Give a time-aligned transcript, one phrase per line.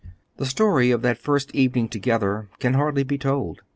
[0.37, 3.61] The story of that first evening together can hardly be told.